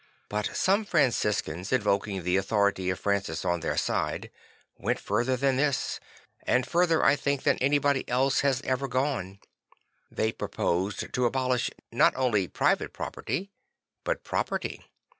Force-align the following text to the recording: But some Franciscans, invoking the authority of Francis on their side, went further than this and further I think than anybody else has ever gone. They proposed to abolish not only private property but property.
But 0.29 0.57
some 0.57 0.83
Franciscans, 0.83 1.71
invoking 1.71 2.23
the 2.23 2.35
authority 2.35 2.89
of 2.89 2.97
Francis 2.99 3.45
on 3.45 3.59
their 3.59 3.77
side, 3.77 4.31
went 4.75 4.99
further 4.99 5.37
than 5.37 5.57
this 5.57 5.99
and 6.41 6.65
further 6.65 7.03
I 7.03 7.15
think 7.15 7.43
than 7.43 7.59
anybody 7.59 8.09
else 8.09 8.39
has 8.39 8.61
ever 8.63 8.87
gone. 8.87 9.37
They 10.09 10.31
proposed 10.31 11.13
to 11.13 11.25
abolish 11.27 11.69
not 11.91 12.15
only 12.15 12.47
private 12.47 12.93
property 12.93 13.51
but 14.03 14.23
property. 14.23 14.81